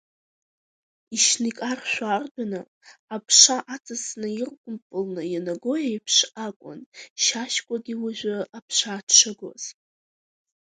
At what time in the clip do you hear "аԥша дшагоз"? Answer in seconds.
8.57-9.63